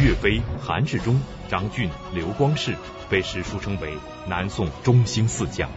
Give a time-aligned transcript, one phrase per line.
[0.00, 2.76] 岳飞、韩世忠、张俊、刘光世
[3.10, 3.94] 被史书称为
[4.28, 5.68] 南宋中兴四将。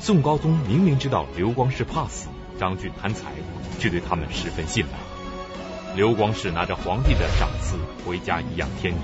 [0.00, 2.28] 宋高宗明明知道刘光世怕死，
[2.58, 3.32] 张俊贪财，
[3.78, 5.94] 却对他们十分信赖。
[5.94, 7.76] 刘光世拿着皇帝的赏赐
[8.06, 9.02] 回家颐养天年，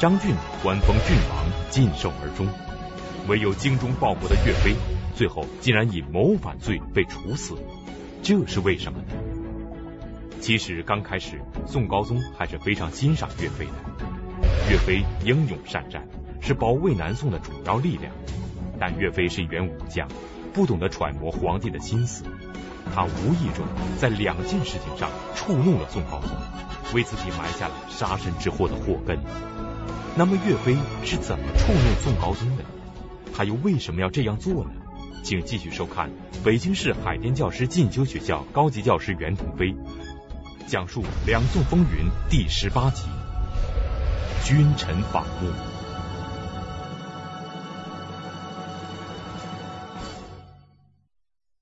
[0.00, 2.48] 张俊官封郡王，尽寿而终。
[3.28, 4.74] 唯有精忠报国的岳飞，
[5.14, 7.54] 最后竟然以谋反罪被处死，
[8.24, 9.21] 这是为什么呢？
[10.42, 13.72] 其实刚开始，宋高宗还是非常欣赏岳飞的。
[14.68, 16.04] 岳飞英勇善战，
[16.40, 18.12] 是保卫南宋的主要力量。
[18.76, 20.08] 但岳飞是一员武将，
[20.52, 22.24] 不懂得揣摩皇帝的心思，
[22.92, 23.64] 他无意中
[24.00, 26.36] 在两件事情上触怒了宋高宗，
[26.92, 29.16] 为自己埋下了杀身之祸的祸根。
[30.16, 32.64] 那么岳飞是怎么触怒宋高宗的？
[33.32, 34.72] 他又为什么要这样做呢？
[35.22, 36.10] 请继续收看
[36.42, 39.72] 北京市海淀教师进修学校高级教师袁腾飞。
[40.66, 43.02] 讲述两宋风云第十八集：
[44.44, 45.50] 君臣反目。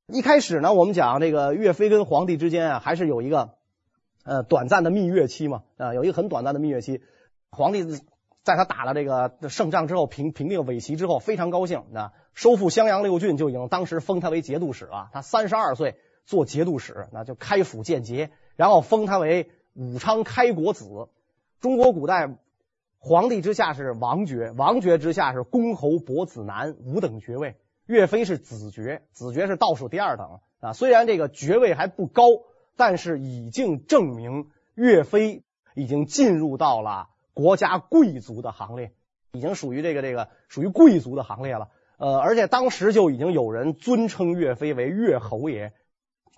[0.06, 3.54] 一开始呢，我们讲这个岳飞跟皇帝之间啊，还是有一个
[4.24, 7.00] 呃短暂的蜜月期嘛啊，有一个很短暂的蜜月期。
[7.50, 7.84] 皇帝
[8.42, 15.10] 在他打了这个胜仗之后，平平定伪齐之后，非常高兴啊，收复襄阳六郡，就已经当时封他为节度使了。
[15.12, 18.30] 他三十二岁做节度使，那就开府建节。
[18.60, 21.08] 然后封他为武昌开国子。
[21.60, 22.36] 中国古代
[22.98, 27.56] 皇帝之下是王爵，王爵之下是公侯伯子男五等爵位。
[27.86, 30.74] 岳飞是子爵，子爵是倒数第二等啊。
[30.74, 32.24] 虽然这个爵位还不高，
[32.76, 35.42] 但是已经证明岳飞
[35.74, 38.92] 已经进入到了国家贵族的行列，
[39.32, 41.70] 已经属于这个这个属于贵族的行列了。
[41.96, 45.72] 呃，而且当时就已经有人尊称岳飞为岳侯爷。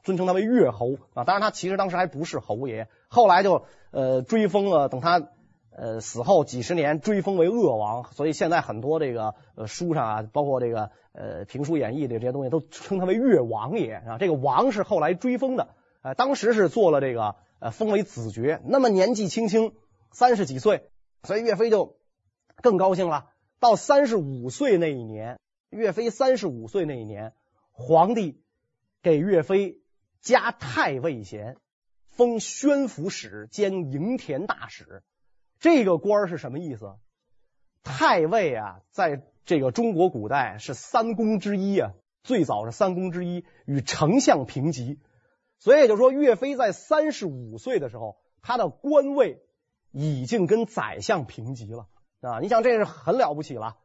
[0.02, 5.28] 尊称他为岳侯啊，当然他其实当时还不是侯爷，后来就呃追封了，等他
[5.70, 14.18] 呃死后几十年追封为鄂王，所以现在很多这个呃书上啊，包括这个呃评书演义的这些东西都称他为岳王爷啊。
[14.18, 15.68] 这个王是后来追封的，
[16.02, 19.72] 呃当时是做了这个呃封为子爵，那么年纪轻轻
[20.10, 20.90] 三十几岁，
[21.22, 21.96] 所以岳飞就
[22.60, 23.28] 更高兴了。
[23.60, 25.38] 到三十五岁那一年，
[25.70, 27.34] 岳飞三十五岁那一年，
[27.70, 28.42] 皇帝
[29.00, 29.80] 给岳飞。
[30.22, 31.56] 加太尉衔，
[32.08, 35.02] 封宣抚使兼营田大使。
[35.58, 36.94] 这个官是什么意思？
[37.82, 45.00] 太尉啊，在这个中国古代是三公之一啊，最早是三公之一，与丞相平级。
[45.58, 49.42] 所以也就说，岳飞在三十五岁的时候，他的官位
[49.90, 51.88] 已经跟宰相平级了
[52.20, 52.38] 啊！
[52.40, 53.76] 你想，这是很了不起了。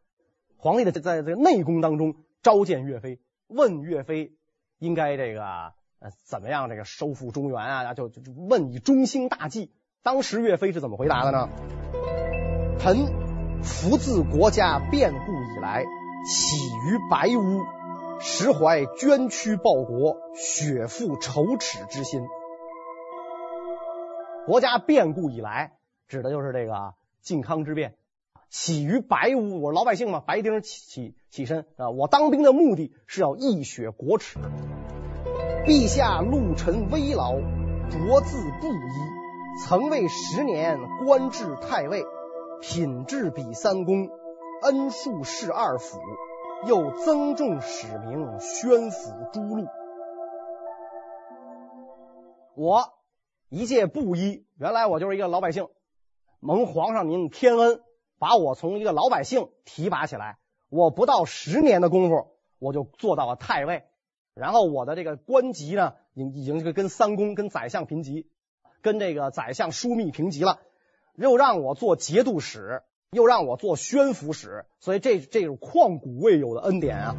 [0.55, 4.35] 皇帝的在这个内宫当中召见岳飞，问岳飞
[4.77, 5.73] 应该这个。
[5.99, 6.69] 呃，怎么样？
[6.69, 9.71] 这个收复中原啊，就就问以中兴大计。
[10.03, 11.49] 当时岳飞是怎么回答的呢？
[12.79, 13.07] 臣
[13.63, 17.63] 夫自国家变故以来，起于白屋，
[18.19, 22.21] 实怀捐躯报国、雪负仇耻之心。
[24.45, 25.73] 国家变故以来，
[26.07, 27.95] 指的就是这个靖康之变。
[28.49, 31.89] 起于白屋，我是老百姓嘛，白丁起起起身啊！
[31.89, 34.39] 我当兵的目的是要一雪国耻。
[35.67, 42.05] 陛下禄臣危劳，着字布衣，曾为十年官至太尉，
[42.61, 44.07] 品质比三公，
[44.61, 45.99] 恩术侍二府，
[46.65, 49.67] 又增重使名宣抚诸路。
[52.55, 52.93] 我
[53.49, 55.67] 一介布衣，原来我就是一个老百姓，
[56.39, 57.81] 蒙皇上您天恩，
[58.19, 60.37] 把我从一个老百姓提拔起来，
[60.69, 63.83] 我不到十年的功夫，我就做到了太尉。
[64.37, 68.27] 然后我的这个官级呢，已已经是跟三公、跟宰相平级，
[68.81, 70.59] 跟这个宰相枢密平级了。
[71.15, 77.15] 又让我做节度使，又让我做宣抚使，所以这这种旷古未有的恩典啊！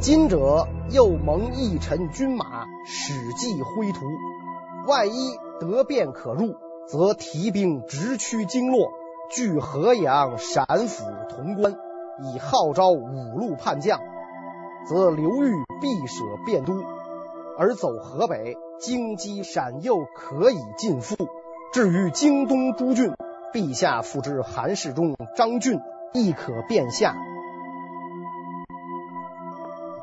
[0.00, 4.00] 今者又蒙一臣军马，使计挥图，
[4.86, 6.56] 万一得便可入，
[6.88, 8.90] 则提兵直驱京洛，
[9.30, 11.76] 据河阳、陕府、潼关，
[12.22, 14.00] 以号召五路叛将。
[14.86, 16.84] 则刘裕必舍汴都，
[17.56, 21.16] 而走河北，京畿陕右可以尽复。
[21.72, 23.14] 至于京东诸郡，
[23.52, 25.80] 陛下复之韩世忠、张俊，
[26.12, 27.16] 亦可便下。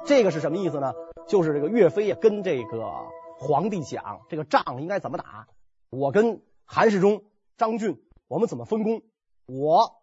[0.06, 0.94] 这个是什么意思呢？
[1.28, 2.92] 就是这个岳飞呀，跟这个
[3.38, 5.48] 皇帝讲，这个仗应该怎么打。
[5.92, 7.22] 我跟韩世忠、
[7.56, 9.04] 张俊，我们怎么分工？
[9.46, 10.02] 我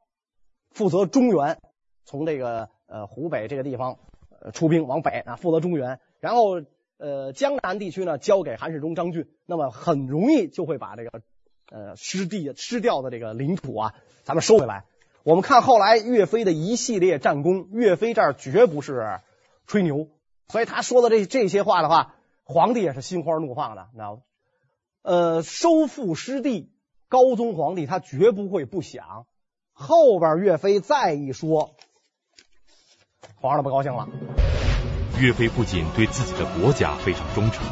[0.70, 1.60] 负责中原，
[2.04, 3.98] 从这个呃湖北这个地方。
[4.40, 6.62] 呃，出兵往北啊，负责中原，然后
[6.99, 11.23] 呃，江南地区呢交给韩世忠、张俊，那么很容易就会把这个
[11.70, 13.94] 呃失地失掉的这个领土啊，
[14.25, 14.85] 咱们收回来。
[15.25, 19.20] 我们看后来岳飞的一系列战功，岳飞这儿绝不是
[19.67, 20.08] 吹牛，
[20.49, 22.14] 所以他说的这这些话的话，
[22.44, 24.23] 皇帝也是心花怒放的，知道？
[25.02, 26.73] 呃，收复失地，
[27.08, 29.26] 高宗皇帝他绝不会不想。
[29.73, 31.76] 后边岳飞再一说，
[33.40, 34.08] 皇上不高兴了。
[35.20, 37.64] 岳飞不仅对自己的国家非常忠诚，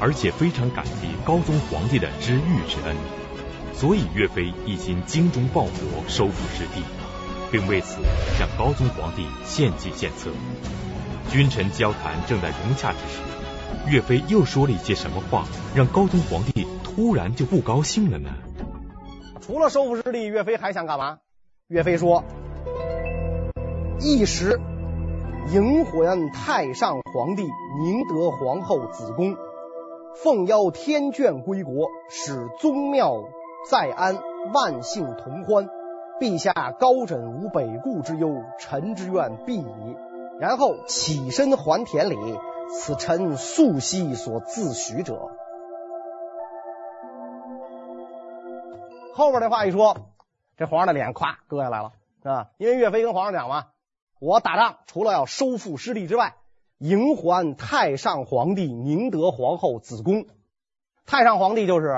[0.00, 2.96] 而且非常感激高宗皇帝的知遇之恩，
[3.74, 6.82] 所以岳飞一心精忠报国，收复失地，
[7.50, 8.00] 并为此
[8.38, 10.30] 向高宗皇帝献计献策。
[11.30, 13.20] 君臣交谈正在融洽之时，
[13.86, 15.44] 岳飞又说了一些什么话，
[15.74, 18.30] 让高宗皇帝突然就不高兴了呢？
[19.42, 21.18] 除了收复失地，岳飞还想干嘛？
[21.68, 22.24] 岳飞说
[24.00, 24.60] ：“一时。”
[25.52, 27.42] 迎还太上皇帝
[27.82, 29.36] 宁德皇后子宫，
[30.14, 33.24] 奉邀天眷归国，使宗庙
[33.68, 34.18] 在安，
[34.52, 35.68] 万姓同欢。
[36.20, 39.96] 陛下高枕无北顾之忧，臣之愿毕矣。
[40.38, 42.38] 然后起身还田礼，
[42.68, 45.30] 此臣素昔所自许者。
[49.14, 49.96] 后边的话一说，
[50.58, 51.92] 这皇上的脸咵搁下来了，
[52.22, 52.50] 是吧？
[52.58, 53.64] 因为岳飞跟皇上讲嘛。
[54.20, 56.34] 我打仗除了要收复失地之外，
[56.76, 60.26] 迎还太上皇帝宁德皇后子宫。
[61.06, 61.96] 太上皇帝就是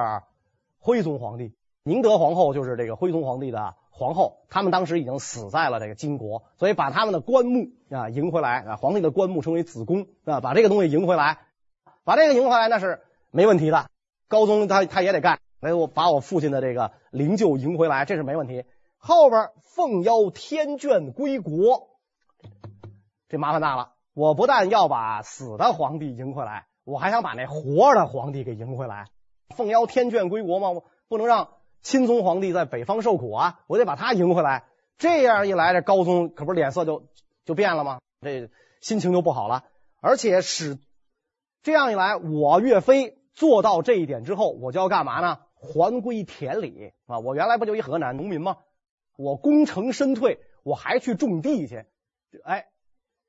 [0.78, 1.52] 徽宗皇帝，
[1.82, 4.44] 宁德皇后就是这个徽宗皇帝的皇后。
[4.48, 11.40] 他们当时已经死在了这个金国，所以把他们的棺木啊迎回来啊，皇帝的棺木称为子宫啊，把这个东西迎回来，
[12.04, 13.00] 把这个迎回来那是
[13.32, 13.90] 没问题的。
[14.28, 18.64] 高宗他他也得干，来我把我父亲的这个灵柩迎回来，这是没问题。
[18.96, 21.88] 后边奉邀天眷归国。
[23.32, 23.92] 这麻烦大了！
[24.12, 29.06] 我不但要把死的皇帝迎回来，我还想把那活的皇帝给迎回来。
[29.56, 31.48] 奉邀天眷归国嘛，不能让
[31.80, 33.60] 钦宗皇帝在北方受苦啊！
[33.68, 34.64] 我得把他迎回来。
[34.98, 37.08] 这样一来，这高宗可不是脸色就
[37.46, 38.00] 就变了吗？
[38.20, 38.50] 这
[38.82, 39.64] 心情就不好了。
[40.02, 40.78] 而且使
[41.62, 45.38] 这样一来，我岳飞做到这一点之后，我就要干嘛呢？
[45.54, 47.20] 还归田里啊！
[47.20, 48.58] 我原来不就一河南农民吗？
[49.16, 51.86] 我功成身退，我还去种地去。
[52.44, 52.66] 哎。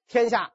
[0.08, 0.52] 天下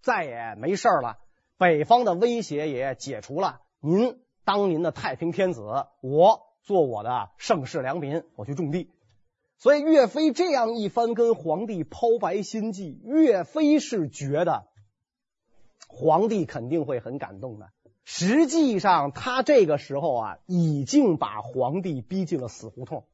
[0.00, 1.18] 再也没事了，
[1.56, 3.62] 北方的威胁也解除了。
[3.80, 5.62] 您当您的太平天子，
[6.02, 8.90] 我做我的盛世良民，我去种地。
[9.56, 14.66] 所以岳飞这样一番跟皇帝抛白心计，岳飞是觉得
[15.88, 17.70] 皇帝肯定会很感动的。
[18.04, 23.06] 实际上，他这个时候啊，已经把皇帝逼进了死胡同。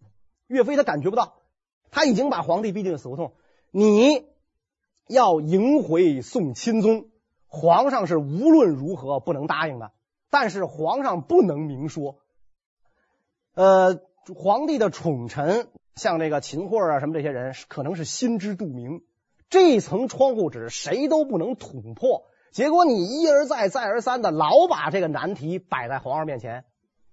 [0.49, 1.35] 岳飞他感觉不到，
[1.91, 3.33] 他已经把皇帝逼进了死胡同。
[3.71, 4.29] 你。
[5.11, 7.07] 要迎回宋钦宗，
[7.49, 9.91] 皇上是无论如何不能答应的。
[10.31, 12.19] 但是皇上不能明说。
[13.55, 14.01] 呃，
[14.37, 15.67] 皇帝的宠臣，
[15.97, 19.03] 像这个秦桧啊什么这些人，可能是心知肚明，
[19.49, 22.23] 这层窗户纸谁都不能捅破。
[22.53, 26.65] 结果你一而再再而三的老把这个难题摆在皇上面前，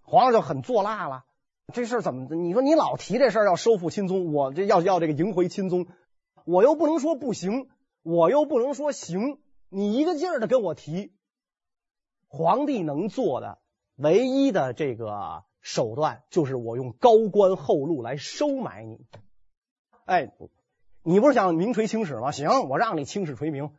[0.03, 1.23] 皇上就很作辣了。
[1.73, 2.35] 这事儿怎么？
[2.35, 5.87] 你说你老提这事儿要收复钦宗，我这要要这个迎回钦宗，
[6.45, 7.67] 我又不能说不行。
[8.09, 9.37] 我又不能说行，
[9.67, 11.11] 你一个劲儿的跟我提，
[12.29, 13.59] 皇帝能做的
[13.97, 19.05] 唯一的这个手段就是我用高官厚禄来收买你。
[20.05, 20.31] 哎，
[21.03, 22.31] 你不是想名垂青史吗？
[22.31, 23.71] 行，我让你青史垂名，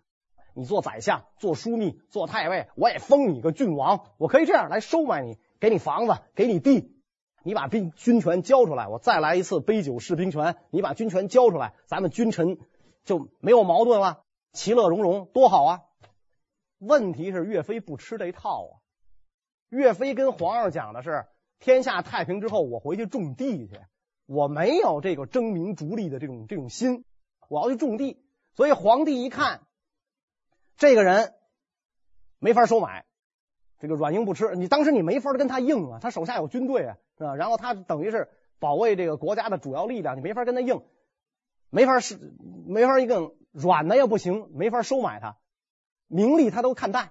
[0.53, 6.95] 你做宰相、做枢密、做太尉，我也封你个郡王，我可以这样来收买你，给你房子，给你地，
[7.45, 12.59] 你把兵军权交出来，我再来一次杯酒释兵权，你把军权交出来，咱们君臣。
[13.09, 14.23] 就没有矛盾了，
[14.53, 15.81] 其乐融融，多好啊！
[16.77, 18.73] 问题是岳飞不吃这套啊。
[19.71, 21.25] 岳飞跟皇上讲的是，
[21.59, 23.81] 天下太平之后，我回去种地去，
[24.27, 27.07] 我没有这个争名逐利的这种这种心，
[27.49, 28.23] 我要去种地。
[28.55, 29.63] 所以皇帝一看，
[30.77, 31.33] 这个人
[32.39, 33.07] 没法收买，
[33.79, 37.35] 这个软硬不吃，你当时你没法跟他硬啊，他手下有军队啊，是吧？
[37.37, 40.83] 然后他等于是保卫这个国家的主要力量，你没法跟他硬。
[41.71, 42.19] 没法是，
[42.67, 45.37] 没法一个软的也不行，没法收买他，
[46.07, 47.11] 名利他都看淡，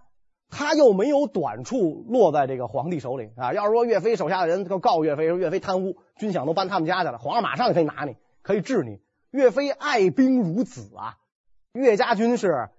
[0.49, 3.53] 他又没有短处落在这个皇帝手里啊。
[3.53, 8.99] 要是说岳飞手下的人都告岳飞说岳飞贪污，军饷都搬他们家去了，皇上马上就可以拿你，可以治你。
[9.29, 11.17] 岳飞爱兵如子啊，
[11.73, 12.69] 岳家军是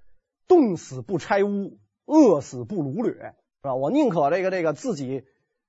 [0.48, 3.74] 冻死不拆屋，饿死不掳掠，是吧？
[3.74, 5.24] 我宁可这个这个自己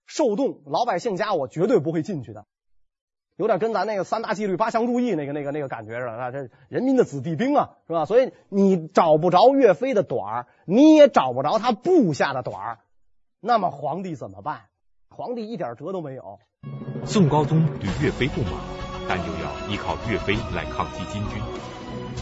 [0.06, 2.48] 受冻，老百姓家我绝对不会进去的。
[3.40, 8.04] 有点跟咱那个三大纪律八项注意那个那个那个感觉似的啊，这人民的子弟兵啊，是吧？
[8.04, 12.80] 所以你找不着岳飞的短儿，你也找不着他部下的短儿，
[13.40, 14.64] 那么皇帝怎么办？
[15.08, 16.40] 皇帝一点辙都没有，
[17.06, 18.52] 宋高宗对岳飞不满，
[19.08, 21.42] 但又要依靠岳飞来抗击金军。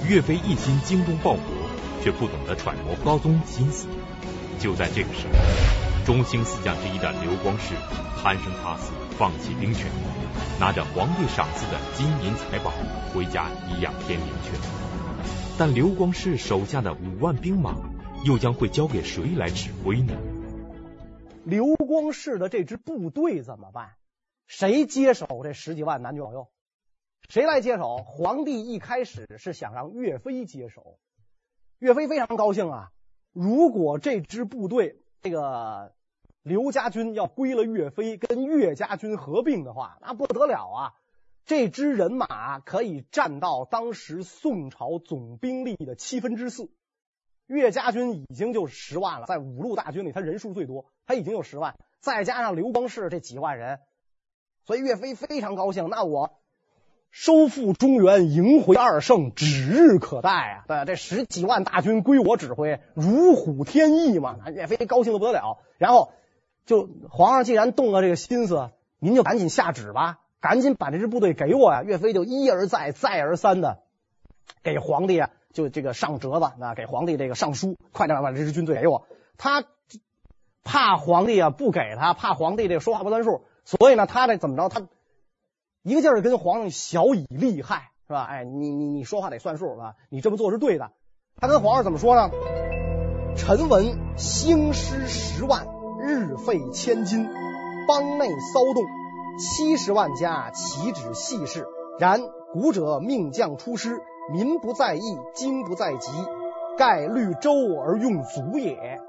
[0.07, 1.41] 岳飞一心精忠报国，
[2.03, 3.87] 却不懂得揣摩高宗心思。
[4.59, 7.73] 就在这个时候，中兴四将之一的刘光世
[8.21, 9.87] 贪生怕死，放弃兵权，
[10.59, 12.71] 拿着皇帝赏赐的金银财宝
[13.13, 14.63] 回家颐养天年去了。
[15.59, 17.75] 但刘光世手下的五万兵马，
[18.23, 20.13] 又将会交给谁来指挥呢？
[21.43, 23.95] 刘光世的这支部队怎么办？
[24.47, 26.49] 谁接手这十几万男女老幼？
[27.29, 27.97] 谁来接手？
[27.97, 30.99] 皇帝一开始是想让岳飞接手，
[31.79, 32.91] 岳飞非常高兴啊。
[33.33, 35.93] 如果这支部队，这个
[36.47, 40.93] 刘家军要归了岳飞，跟岳家军合并的话，那不得了啊！
[41.45, 46.69] 这支人马可以占到当时宋朝总兵力的七分之四。
[47.47, 53.79] 岳家军已经就十万了，在五路大军里，他人数最多，他已经有十万，再加上刘光世这几万人，
[54.65, 55.89] 所以岳飞非常高兴。
[55.89, 56.39] 那我
[57.09, 60.65] 收复中原，赢回二圣，指日可待啊！
[60.67, 64.49] 对，这十几万大军归我指挥，如虎添翼嘛。
[64.49, 65.59] 岳飞高兴的不得了。
[65.77, 66.11] 然后
[66.67, 68.69] 就皇上既然动了这个心思，
[68.99, 71.81] 您就赶紧下旨吧，赶紧把这支部队给我呀！
[71.81, 73.79] 岳飞就一而再，再而三的
[74.61, 75.31] 给皇帝啊。
[75.53, 79.07] 就这个上折子啊，给皇帝这个上书，快点把这支军队给我。
[79.37, 79.63] 他
[80.63, 84.69] 怕皇帝啊不给他，怕皇帝这个说话不算数，所以呢，他这怎么着？
[84.69, 84.85] 他
[85.81, 88.23] 一个劲儿跟皇上小以利害，是吧？
[88.29, 89.95] 哎，你你你说话得算数，是吧？
[90.09, 90.91] 你这么做是对的。
[91.37, 92.29] 他跟皇上怎么说呢？
[93.37, 95.65] 臣闻兴师十万，
[95.99, 97.27] 日费千金，
[97.87, 98.83] 邦内骚动，
[99.39, 101.67] 七十万家岂止细事？
[101.99, 102.21] 然
[102.53, 103.99] 古者命将出师。
[104.29, 106.11] 民不在意，金不在急，
[106.77, 108.99] 盖虑周而用足也。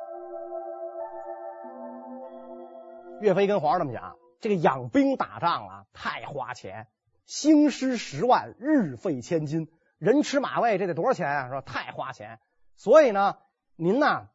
[3.21, 6.87] 岳飞跟皇上这么讲：这个养兵打仗啊，太花钱，
[7.27, 9.67] 兴师十万，日费千金，
[9.99, 11.49] 人吃马喂，这得多少钱啊？
[11.51, 12.39] 说太花钱。
[12.77, 13.39] 所以呢，
[13.75, 14.29] 您呐，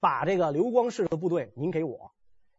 [0.00, 2.12] 把这个刘光世的部队您给我，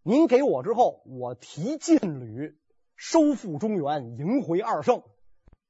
[0.03, 2.57] 您给我之后，我提禁旅，
[2.95, 5.03] 收复中原，迎回二圣。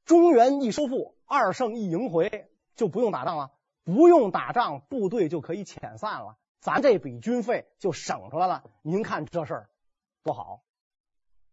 [0.05, 1.15] 中原一收复。
[1.31, 3.51] 二圣一迎回就不用打仗了，
[3.83, 8.63] 不用打仗，部队就可以遣散了，咱这笔军费就省出来了。
[8.81, 9.69] 您看这事儿
[10.23, 10.63] 多好！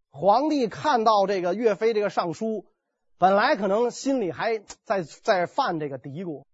[0.09, 2.65] 皇帝看到这个岳飞这个上书，
[3.19, 6.45] 本来可能心里还在在犯这个嘀咕，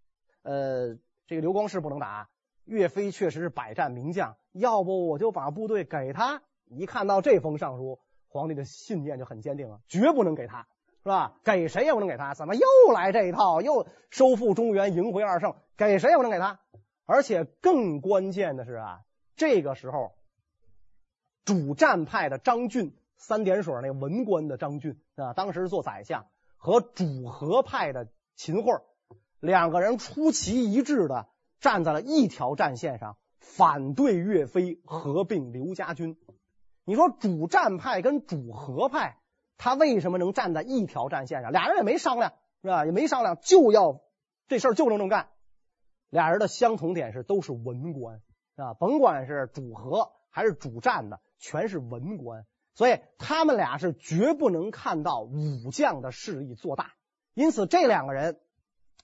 [0.42, 2.28] 呃，这个刘光世不能打，
[2.66, 6.42] 岳飞确实是百战名将，要不我就把部队给他。
[6.66, 10.68] 一看到这封上书，皇帝的信念就很坚定了，绝不能给他。
[11.06, 11.34] 是吧？
[11.44, 13.62] 给谁也不能给他，怎么又来这一套？
[13.62, 16.62] 又收复中原，迎回二圣，给谁也不能给他。
[17.06, 19.02] 而且更关键的是啊，
[19.36, 20.14] 这个时候
[21.44, 28.82] 主战派的张俊，三点水那个文官的张俊啊，当时做宰相，和主和派的秦桧
[29.42, 31.28] 两个人出奇一致的
[31.64, 36.18] 站在了一条战线上，反对岳飞合并刘家军。
[36.84, 39.18] 你说主战派跟主和派？
[39.58, 41.54] 他为什么能站在一条战线上？
[41.54, 42.86] 俩人也没商量，是吧？
[42.86, 44.02] 也没商量，就要
[44.50, 45.30] 这事儿就能这么干。
[46.10, 48.22] 俩人的相同点是都是文官
[48.58, 56.92] 啊，甭管是主和还是主战的，全是文官，所以他们俩是绝不能看到武将的势力做大。
[57.34, 58.42] 因此，这两个人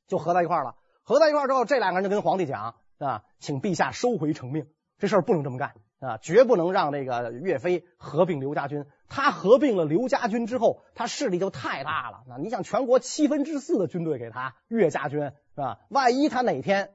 [0.08, 0.76] 就合在一块了。
[1.10, 4.68] 合在一块之后，这两个人就跟皇帝讲啊，请陛下收回成命，
[5.00, 5.74] 这事儿不能这么干。
[6.00, 8.86] 啊，绝不能让这个岳飞合并刘家军。
[9.08, 12.22] 他合并了刘家军之后，他势力就太大了。
[12.28, 15.80] 那你想，全国七分之四的军队给他岳家军是吧？
[15.90, 16.92] 万一他哪天，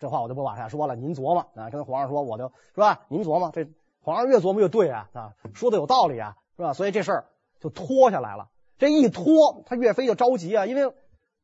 [0.00, 0.96] 这话我就不往下说了。
[0.96, 3.06] 您琢磨啊，跟皇上说，我就是吧？
[3.08, 3.68] 您琢磨，这
[4.00, 6.72] 皇上越琢磨越对啊啊，说的有道理啊，是吧？
[6.72, 7.26] 所以这事儿
[7.60, 8.48] 就拖下来了。
[8.78, 10.92] 这一拖，他岳飞就着急啊，因为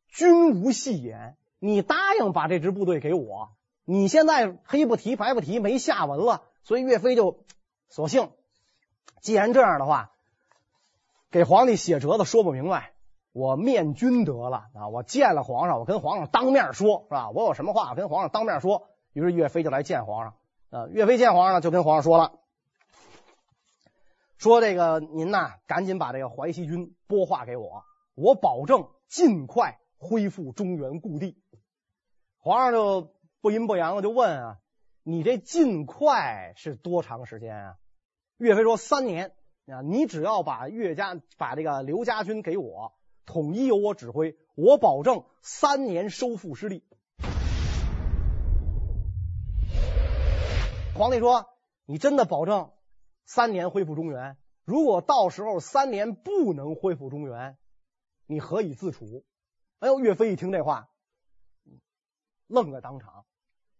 [0.09, 3.53] 君无戏言，你答应把这支部队给我。
[3.85, 7.45] 你现在黑不提白不提，没下文了，所以岳飞就
[7.89, 8.33] 索性，
[9.21, 10.11] 既然这样的话，
[11.31, 12.95] 给皇帝写折子说不明白，
[13.33, 14.89] 我面君得了啊！
[14.89, 17.31] 我见了皇上，我跟皇上当面说，是吧？
[17.31, 18.89] 我有什么话跟皇上当面说。
[19.13, 20.35] 于是岳飞就来见皇上
[20.71, 20.89] 啊。
[20.91, 22.33] 岳飞见皇上就跟皇上说了，
[24.37, 27.85] 说这个您呐，赶紧把这个淮西军拨划给我，
[28.17, 31.41] 我保证尽快恢复中原故地。
[32.37, 33.15] 皇上就。
[33.43, 34.59] 不阴不阳的就问啊，
[35.03, 37.77] 你这尽快是多长时间啊？
[38.37, 39.33] 岳飞说三年
[39.67, 42.93] 啊，你只要把岳家把这个刘家军给我，
[43.27, 46.85] 统一由我指挥，我保证三年收复失地。
[50.95, 51.49] 皇帝说
[51.85, 52.71] ：“你真的保证
[53.25, 57.59] 三年恢复中原？”如果到时候三年不能恢复中原，
[58.27, 59.25] 你何以自处？
[59.83, 60.91] 哎呦，岳飞一听这话，
[62.47, 63.25] 愣在当场。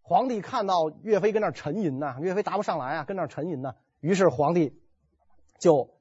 [0.01, 3.75] 皇帝看到岳飞跟那沉吟呢，岳飞答不上来啊，跟那沉吟呢。
[4.01, 4.77] 于是皇帝
[5.59, 5.91] 就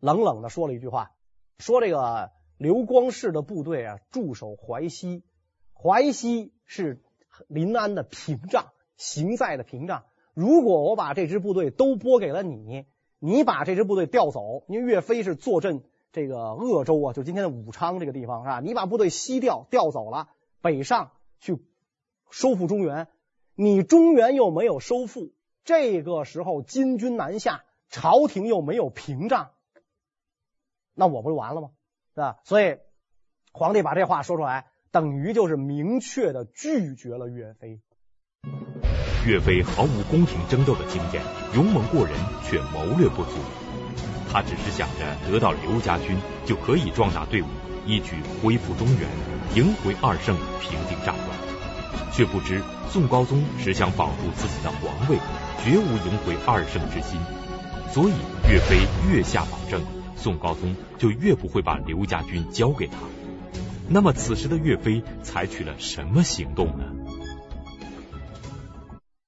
[0.00, 1.12] 冷冷的说了一句话，
[1.60, 5.22] 说这个刘光世的部队啊驻守淮西，
[5.72, 7.00] 淮西是
[7.46, 10.06] 临安的屏障，行在的屏障。
[10.34, 12.88] 如果我把这支部队都拨给了你，
[13.20, 18.60] 你把这支部队调走，因为岳飞是坐镇这个鄂州啊，就今天的武昌这个地方是吧？
[18.60, 20.28] 你把部队西调调走了，
[20.60, 21.58] 北上去
[22.30, 23.08] 收复中原。
[23.54, 25.32] 你中原又没有收复，
[25.64, 29.50] 这个时候金军南下，朝廷又没有屏障，
[30.94, 31.70] 那我不就完了吗？
[32.14, 32.38] 是吧？
[32.44, 32.78] 所以
[33.52, 37.80] 皇帝把这话说出来，等于就是明确的拒绝了岳飞。
[39.26, 41.22] 岳飞毫无宫廷争斗的经验，
[41.54, 43.61] 勇猛过人，却谋略不足。
[44.32, 47.46] 他只是想着得到刘家军，就可以壮大队伍，
[47.84, 49.06] 一举恢复中原，
[49.54, 51.38] 赢回二圣，平定战乱。
[52.10, 55.18] 却不知宋高宗只想保住自己的皇位，
[55.62, 57.20] 绝无赢回二圣之心。
[57.90, 58.12] 所以
[58.50, 59.82] 岳飞越下保证，
[60.16, 62.96] 宋高宗就越不会把刘家军交给他。
[63.88, 66.84] 那么此时的岳飞采取了什么行动呢？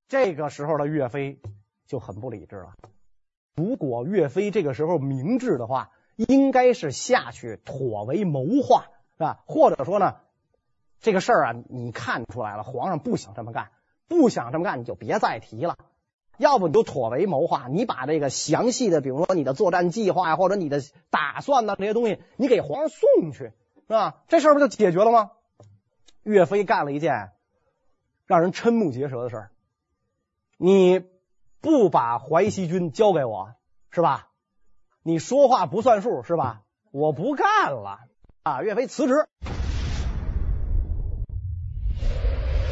[0.08, 1.38] 这个时候的岳飞
[1.86, 2.72] 就很不理智了。
[3.56, 9.42] 如果岳飞这个时候明智的话，应该是下去妥为谋划，是吧？
[9.46, 10.16] 或者说呢？
[11.00, 13.68] 这个事儿啊，你看出来了，皇上不想这么干，
[14.08, 15.76] 不想这么干，你就别再提了。
[16.38, 23.52] 要不你就妥为谋划，你把这个详细的，比如说你的作战计划呀，或者你的打算呐，这些东西，你给皇上送去，是
[23.88, 24.22] 吧？
[24.28, 25.30] 这事儿不就解决了吗？
[26.22, 27.32] 岳飞干了一件
[28.26, 29.50] 让人瞠目结舌的事儿，
[30.56, 31.04] 你
[31.64, 33.54] 不把淮西军交给我，
[33.90, 34.28] 是吧？
[35.02, 36.60] 你说话不算数，是吧？
[36.92, 38.00] 我不干了
[38.42, 38.60] 啊！
[38.62, 39.14] 岳飞辞职。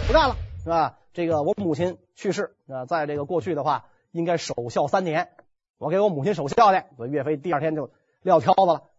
[0.06, 0.98] 不干了，是吧？
[1.14, 5.30] 这个我母亲去世啊，在这个过去的话，应该守孝三年。
[5.78, 6.84] 我给我母亲守孝去。
[6.98, 8.90] 所以岳飞第二天就撂挑子了，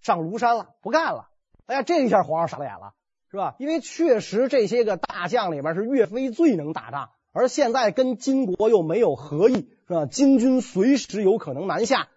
[0.00, 1.28] 上庐山了，不干了。
[1.66, 2.94] 哎呀，这一下皇上傻了眼了，
[3.30, 3.56] 是吧？
[3.58, 10.06] 因为确实这些个大将里边是岳飞最能打仗，而现在跟金国又没有和议，是吧？
[10.06, 12.08] 金军随时有可能南下，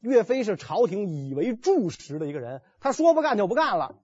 [0.00, 3.94] 岳飞是朝廷以为柱石的一个人，他说不干就不干了。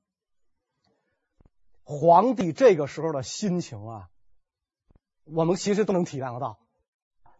[1.83, 4.09] 皇帝这个时候的心情啊，
[5.25, 6.61] 我们其实都能体谅得到。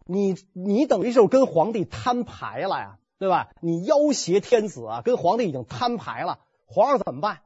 [0.05, 3.53] 你你等于就跟皇帝摊牌了呀，对吧？
[3.61, 6.39] 你要挟天子啊，跟皇帝已经摊牌了。
[6.65, 7.43] 皇上怎么办？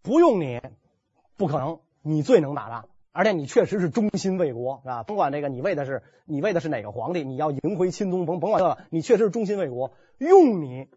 [0.00, 0.60] 不用你，
[1.36, 2.88] 不可能，你最能打仗，
[3.18, 5.02] 而且你确实是忠心为国，是吧？
[5.02, 10.88] 甭管这个你为的是你为的是哪个皇帝，你要迎回亲宗，甭甭管这个，你确实是忠心为国，用你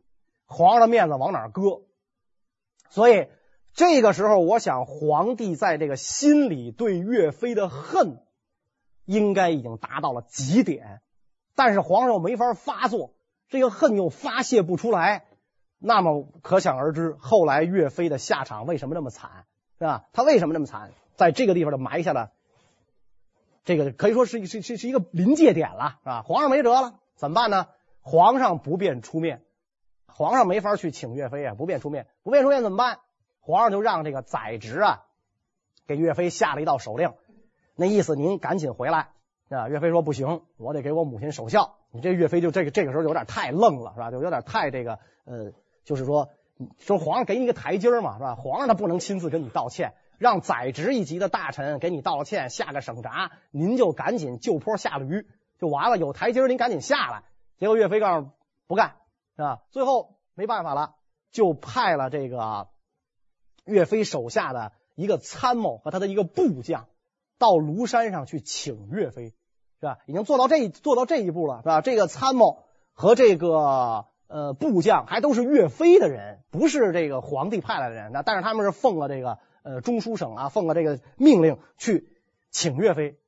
[0.45, 1.81] 皇上的面子往哪搁？
[2.89, 3.27] 所以。
[3.73, 8.19] 这个时候，我想皇帝在这个心里对岳飞的恨，
[9.05, 11.01] 应该已经达到了极点，
[11.55, 13.13] 但是皇上又没法发作，
[13.47, 15.23] 这个恨又发泄不出来，
[15.79, 19.45] 那么可想而知，后来岳飞的下场为什么那么惨，
[19.79, 20.09] 是吧？
[20.11, 20.91] 他为什么那么惨？
[21.15, 22.31] 在这个地方就埋下了，
[23.63, 26.21] 这个可以说是是是是一个临界点了，是吧？
[26.23, 27.67] 皇上没辙了，怎么办呢？
[28.01, 29.43] 皇上不便出面，
[30.07, 32.99] 皇上没法去请岳飞啊，不便出面，不便出面怎么办？
[33.39, 35.03] 皇上就让这个宰执啊，
[35.87, 37.13] 给岳飞下了一道手令，
[37.75, 39.09] 那意思您赶紧回来
[39.49, 39.67] 啊。
[39.67, 41.75] 岳飞说不行，我得给我母亲守孝。
[41.91, 44.11] 你这岳飞就这个这个时候有点太愣了，是吧？
[44.11, 45.51] 就有点太这个呃，
[45.83, 46.29] 就是说
[46.79, 48.35] 说皇上给你一个台阶嘛，是吧？
[48.35, 55.25] 皇上他不能亲自跟你道歉，让宰执一级的大臣给你道歉，下个省札，您就赶紧就坡下驴
[55.59, 57.23] 就完了，有台阶您赶紧下来。
[57.57, 58.29] 结果岳飞告诉
[58.67, 58.97] 不干，
[59.35, 59.61] 是吧？
[59.71, 60.93] 最后没办法了，
[61.31, 62.67] 就派了这个。
[63.63, 66.87] 岳飞手下的一个参谋和他的一个部将
[67.37, 69.35] 到庐山上去请岳飞，
[69.79, 69.99] 是吧？
[70.07, 71.81] 已经做到这做到这一步了，是吧？
[71.81, 78.11] 这个参谋和这个呃部将还都是岳飞的人，不是这个皇帝派来的人。
[78.11, 82.09] 那但是他们是奉了这个呃中书省啊，奉了这个命令去
[82.49, 83.19] 请岳飞。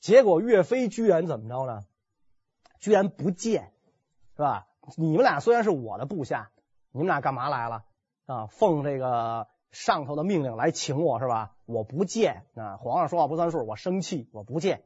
[0.00, 1.84] 结果岳飞居然怎么着呢？
[2.80, 3.72] 居然不见，
[4.36, 4.66] 是吧？
[4.96, 6.50] 你们俩虽然是我的部下，
[6.92, 7.84] 你们俩干嘛来了
[8.26, 8.46] 啊？
[8.46, 9.48] 奉这个。
[9.72, 11.54] 上头的命令来请我是吧？
[11.66, 12.78] 我不见啊！
[12.78, 14.82] 皇上说话不算数，我生气，我不见。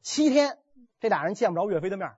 [0.00, 0.56] 七天，
[0.98, 2.12] 这俩人见不着岳飞的面。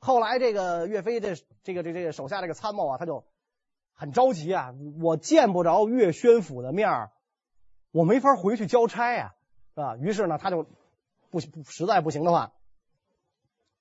[0.00, 3.24] 后来，这个岳飞这这个这这个手下这个参谋啊，他就
[3.94, 4.74] 很着急啊！
[5.00, 7.10] 我见不着岳宣府的面，
[7.92, 9.34] 我没法回去交差啊，
[9.74, 9.96] 是吧？
[9.96, 10.66] 于是呢，他就
[11.30, 12.52] 不实在不行的话，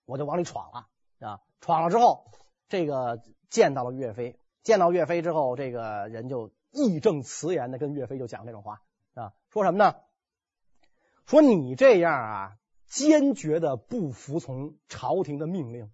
[0.06, 0.88] 我就往里闯了
[1.20, 1.42] 啊！
[1.62, 2.26] 闯了之后，
[2.70, 8.82] 这个见到了岳飞，见到岳飞之后，这个人就义正辞严的跟岳飞就讲这种话
[9.16, 9.96] 啊，说什么呢？
[11.26, 15.92] 说你这样啊，坚决的不服从朝廷的命令，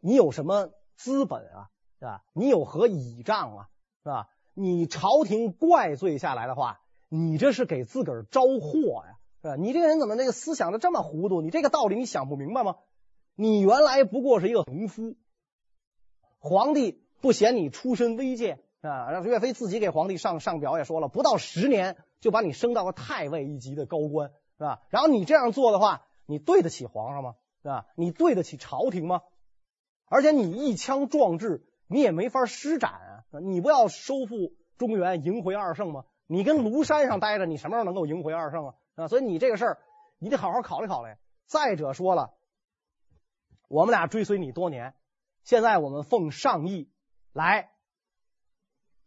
[0.00, 1.70] 你有什么资本啊？
[2.00, 2.24] 是吧？
[2.32, 3.68] 你有何倚仗啊？
[4.02, 4.28] 是吧？
[4.54, 9.56] 你朝廷怪罪下来的话，你这是给自个儿招祸呀，是吧？
[9.56, 11.40] 你这个人怎么那个思想的这么糊涂？
[11.40, 12.76] 你这个道理你想不明白吗？
[13.36, 15.14] 你原来不过是一个农夫，
[16.40, 21.96] 皇帝不嫌你出身微贱啊，让岳飞自己给皇帝上上表也说了，不到十年。
[22.20, 24.82] 就把你升到了太尉一级的高官，是吧？
[24.90, 27.34] 然后你这样做的话，你对得起皇上吗？
[27.62, 27.86] 是吧？
[27.96, 29.22] 你对得起朝廷吗？
[30.04, 33.40] 而且你一腔壮志，你也没法施展啊！
[33.42, 36.04] 你不要收复中原，赢回二圣吗？
[36.28, 38.74] 你跟庐山上待着，你什么时候能够赢回二圣啊？
[38.94, 39.08] 啊！
[39.08, 39.78] 所以你这个事儿，
[40.20, 41.12] 你得好好考虑考虑。
[41.46, 42.32] 再者说了，
[43.66, 44.94] 我们俩追随你多年，
[45.42, 46.92] 现在我们奉上意
[47.32, 47.70] 来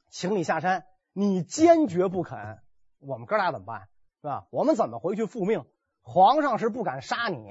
[0.10, 2.60] 请你下山，你坚决不肯。
[3.00, 3.88] 我们哥俩怎么办？
[4.22, 4.48] 是吧？
[4.52, 5.65] 我们怎么回去复命？
[6.02, 7.50] 皇上是不敢杀你，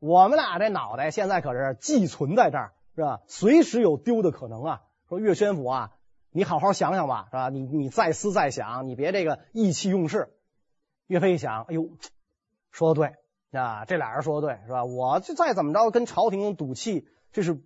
[0.00, 3.20] 我们俩这脑袋现在可是寄存在这儿，是吧？
[3.28, 4.82] 随时有丢的可能啊！
[5.08, 5.92] 说岳宣府啊，
[6.30, 7.50] 你好好想想吧，是吧？
[7.50, 10.32] 你你再思再想，你别这个意气用事。
[11.06, 11.90] 岳飞一想，哎呦，
[12.70, 14.84] 说的对啊，这俩人说的对，是吧？
[14.86, 17.62] 我这再怎么着跟朝廷赌气，这是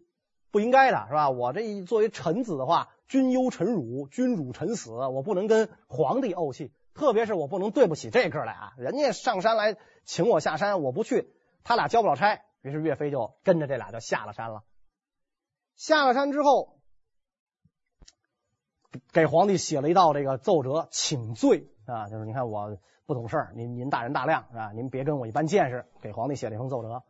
[0.51, 1.31] 不应该的，是吧？
[1.31, 6.73] 我这一作为臣子的话，君忧臣辱，君辱臣死，我不能跟皇帝怄气。
[6.93, 12.41] 特别是我不能对不起这哥俩，人家上山来请我下山，我不去，他俩交不了差。
[12.63, 14.65] 于是岳飞就跟着这俩就下了山了。
[15.81, 16.79] 下了山之后，
[19.15, 24.73] 给皇帝写了一道这个奏折请罪啊，就是你看我不懂事，您您大人大量是吧？
[24.73, 25.87] 您别跟我一般见识。
[26.03, 27.03] 给皇帝写了一封奏折，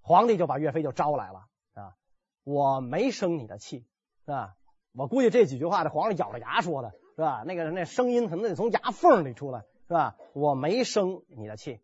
[0.00, 1.96] 皇帝就把岳飞就招来了啊。
[2.44, 3.86] 我没生你的气
[4.24, 4.56] 是吧？
[4.94, 6.92] 我估计这几句话，这皇上咬着牙说的。
[7.14, 7.42] 是吧？
[7.44, 10.16] 那个那声音可能得从牙缝里出来，是吧？
[10.32, 11.82] 我没生你的气，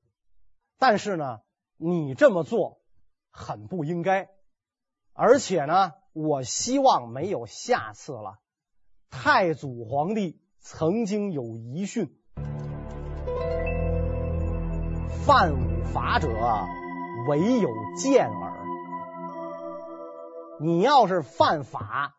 [0.78, 1.42] 但是呢，
[1.76, 2.80] 你这么做
[3.30, 4.30] 很不应该，
[5.16, 8.40] 而且呢，我希望没有下次了。
[9.11, 12.18] 太祖皇帝曾经有遗训：
[15.24, 16.29] 犯五法者，
[17.29, 18.64] 唯有剑耳。
[20.61, 22.16] 你要是犯法，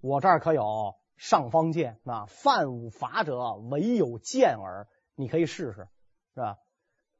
[0.00, 0.94] 我这儿可有。
[1.18, 4.88] 尚方剑啊，犯五法者，唯有剑耳。
[5.14, 5.88] 你可以试试，
[6.34, 6.56] 是吧？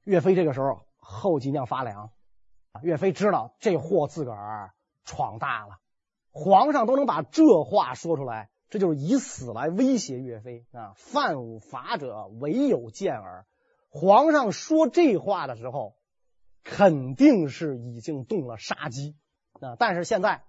[0.05, 2.11] 岳飞这个时候后脊梁发凉，
[2.81, 4.73] 岳飞知道这货自个儿
[5.05, 5.79] 闯大了，
[6.31, 10.93] 皇上都能把这话说出来，这就是以死来威胁岳飞啊！
[10.97, 13.47] 犯五法者，唯有剑耳。
[13.89, 15.97] 皇上说这话的时候，
[16.63, 19.17] 肯定是已经动了杀机
[19.61, 19.75] 啊！
[19.79, 20.45] 但是现在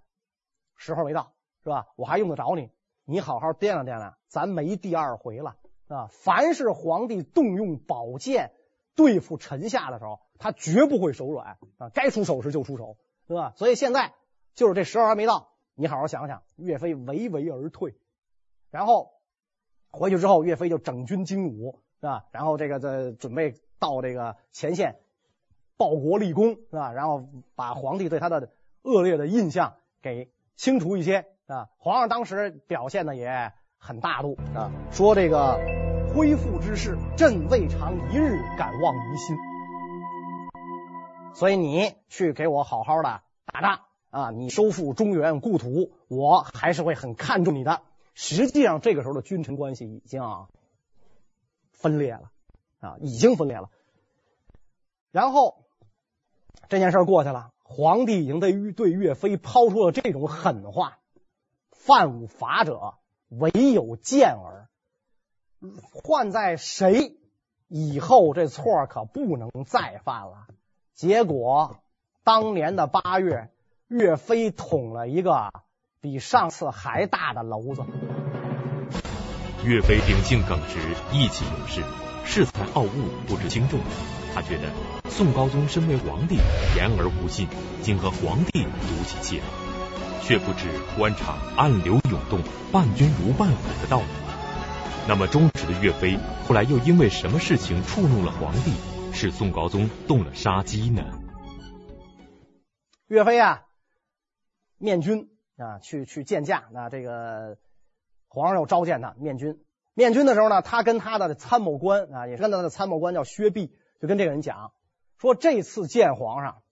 [0.76, 1.34] 时候没到，
[1.64, 1.88] 是吧？
[1.96, 2.70] 我还用得着你？
[3.06, 5.56] 你好好掂量掂量，咱没第二回了
[5.88, 6.08] 啊！
[6.12, 8.54] 凡是皇帝动用宝剑
[8.96, 11.90] 对付臣下的时候，他绝不会手软啊！
[11.94, 13.54] 该出手时就出手，对吧？
[13.56, 14.14] 所以现在
[14.54, 16.44] 就是这时候还没到，你好好想想。
[16.56, 17.96] 岳飞唯唯而退，
[18.70, 19.14] 然后
[19.90, 22.26] 回去之后，岳飞就整军精武，是吧？
[22.32, 25.00] 然后这个在准备到这个前线
[25.78, 26.92] 报国立功，是吧？
[26.92, 28.52] 然后把皇帝对他的
[28.84, 31.26] 恶劣的印象给清除一些。
[31.48, 35.60] 啊，皇上当时表现的也很大度啊，说这个
[36.16, 39.36] 恢复之事，朕未尝一日敢忘于心。
[41.34, 43.82] 所以你去给我好好的打仗
[44.12, 47.82] 啊，你收复中原故土，我还是会很看重你的。
[48.14, 50.22] 实际上，这个时候的君臣关系已经
[51.72, 52.32] 分裂了
[52.80, 53.70] 啊，已经分裂了。
[55.12, 55.64] 然后
[56.70, 61.00] 这件事过去了，皇帝已经对对岳飞抛出了这种狠话。
[61.72, 62.96] 犯五法者，
[63.30, 64.70] 唯有剑耳。
[65.94, 67.18] 换在谁
[67.68, 70.48] 以后，这错可不能再犯了。
[70.94, 71.78] 结果
[72.24, 73.52] 当年的八月，
[73.92, 75.52] 岳飞捅了一个
[76.00, 77.84] 比上次还大的娄子。
[79.66, 80.80] 岳飞秉性耿直，
[81.12, 81.84] 意气用事，
[82.26, 82.88] 恃才傲物，
[83.28, 83.82] 不知轻重。
[84.34, 84.70] 他觉得
[85.10, 86.38] 宋高宗身为皇帝，
[86.78, 87.50] 言而无信，
[87.82, 89.44] 竟和皇帝赌起气来。
[90.22, 92.40] 却不知官场暗流涌动，
[92.72, 94.06] 伴君如伴虎的道理。
[95.06, 98.72] 那么忠实的岳飞，后来又因为什么事情触怒了皇帝，
[99.12, 101.04] 使宋高宗动了杀机呢？
[103.10, 103.64] 岳飞啊，
[104.82, 106.66] 面君啊，去去见驾。
[106.72, 107.58] 那这个
[108.28, 109.64] 皇上又召见他面君。
[109.94, 114.74] 面君的时候呢，他跟他的参谋官啊，也是跟他的参谋官叫薛弼，就跟这个人讲
[115.18, 116.64] 说：这次见皇上，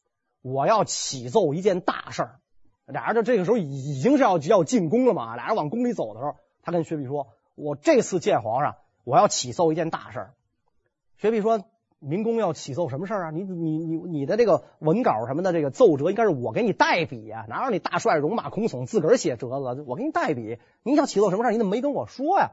[0.42, 2.40] 我要启奏一件大事儿。
[2.86, 10.30] 俩人就这个时候已经是要要进宫了嘛，俩人往宫里走的时候，他跟薛弼说：“我这次见皇上，我要启奏一件大事。”
[11.18, 11.60] 薛弼说
[12.00, 13.32] ：“民工要起奏什么事儿啊？
[13.32, 19.84] 你你你你的这个文稿什么的，这个奏折应该是我给你代笔呀，哪有你大帅戎马孔偳自个儿写折子？
[19.86, 21.52] 我给你代笔，你想起奏什么事儿？
[21.52, 22.52] 你怎么没跟我说呀？”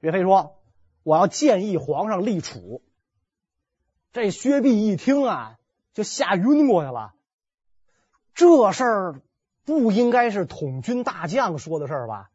[0.00, 0.56] 岳飞说
[1.02, 2.82] ：“我要建议皇上立储。”
[4.12, 5.58] 这薛弼一听啊，
[5.94, 7.14] 就吓晕过去了。
[8.34, 9.22] 这事儿。
[9.64, 12.30] 不应该是统军大将说的事儿吧？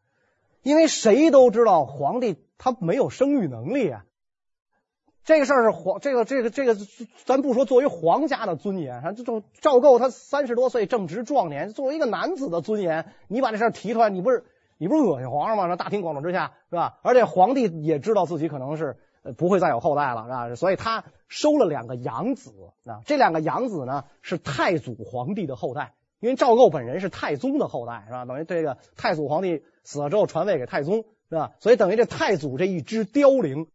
[0.62, 4.06] 因为谁都知道皇帝他没有生育能力啊。
[5.28, 6.78] 这个事儿是皇这个这个这个，
[7.26, 14.46] 咱不说作为皇家的尊严，这种赵构他三十多岁正值壮年，作为一个男子的尊严，你把这事儿提出来，你不是
[14.78, 15.66] 你不是恶心皇上吗？
[15.66, 17.00] 那大庭广众之下是吧？
[17.02, 18.96] 而且皇帝也知道自己可能是
[19.38, 20.56] 不会再有后代了，是吧？
[20.56, 22.54] 所以他收了两个养子
[22.86, 25.94] 啊，这两个养子呢是太祖皇帝的后代。
[26.22, 28.24] 因为赵构本人是太宗的后代，是吧？
[28.24, 31.52] 等于这个太祖皇帝死了之后传位给太宗，是吧？
[31.60, 33.68] 所以等于这太祖这一支凋零，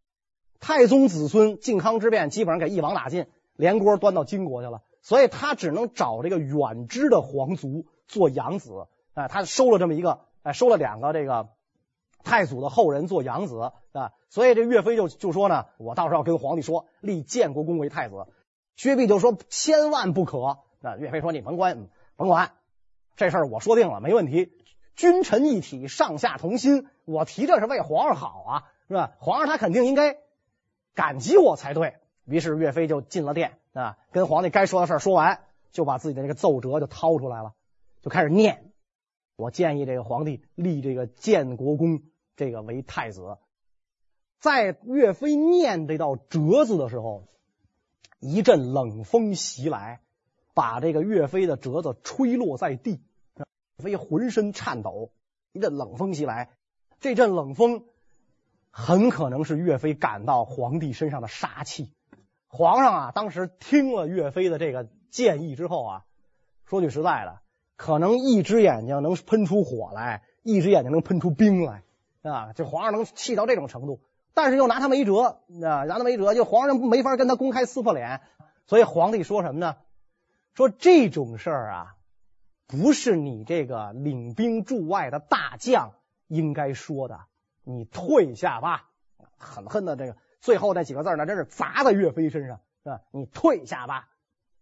[0.63, 8.87] 太宗子孙靖康之变基本上给一网打尽，连锅端到金国去了，所以他只能找这个远支的皇族做养子。
[9.13, 11.49] 哎，他收了这么一个，哎，收了两个这个
[12.23, 18.15] 太祖的后人做养子，啊，所以这岳飞就就说呢，我到时候要跟皇帝说立建国公为太子。
[18.77, 20.59] 薛弼就说千万不可。
[20.81, 21.89] 那岳飞说你甭管。
[22.15, 22.53] 甭管
[23.17, 24.53] 这事儿，我说定了，没问题。
[24.95, 26.87] 君臣一体，上下同心。
[27.05, 29.13] 我提这是为皇上好啊，是吧？
[29.19, 30.19] 皇上他肯定应该
[30.95, 31.95] 感激我才对。
[32.25, 37.55] 于是岳飞就进了殿啊，跟皇帝该说的事说完，就把自己的这个奏折就掏出来了，
[38.01, 38.73] 就开始念。
[39.37, 42.03] 我建议这个皇帝立这个建国公
[42.37, 43.39] 这个为太子。
[44.41, 47.29] 在岳飞念这道折子的时候，
[48.21, 50.01] 一阵冷风袭来。
[50.55, 53.01] 把这个岳飞的折子吹落在地，
[53.79, 55.11] 岳飞浑身颤抖。
[55.53, 56.51] 一阵冷风袭来，
[57.01, 57.87] 这阵冷风
[58.73, 61.93] 很可能是岳飞感到皇帝身上的杀气。
[62.49, 66.05] 皇上啊，当时听了岳飞的这个建议之后啊，
[66.65, 67.41] 说句实在的，
[67.77, 71.83] 可能一只眼睛能喷出火来，一只眼睛能喷出冰来
[72.23, 72.53] 啊！
[72.55, 74.01] 这皇上能气到这种程度，
[74.35, 78.21] 但是又拿他没辙啊，拿他没辙，就皇上没法跟他公开撕破脸，
[78.67, 79.77] 所以皇帝说什么呢？
[80.55, 81.95] 说这种事儿啊，
[82.67, 85.93] 不是你这个领兵驻外的大将
[86.27, 87.21] 应该说的。
[87.65, 88.91] 你退下吧，
[89.37, 93.01] 狠狠的这个最后那几个字呢，真是砸在岳飞身上，是吧？
[93.11, 94.09] 你退下吧。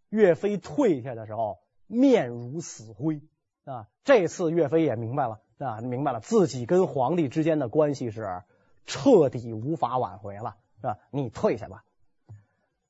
[0.09, 3.23] 岳飞退下的时候，面如死灰
[3.65, 3.87] 啊。
[4.05, 8.43] 这次岳飞也明白了啊，明白了自己跟皇帝之间的关系是
[8.87, 10.99] 彻底无法挽回了，是吧？
[11.11, 11.85] 你退下吧。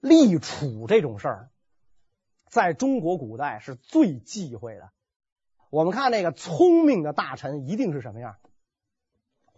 [0.01, 1.51] 立储这种事儿。
[2.49, 4.91] 在中国古代是最忌讳的。
[5.69, 8.37] 我们看那个聪明的大臣一定是什么样？